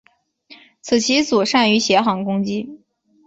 [0.81, 2.81] 此棋组善于斜行攻击。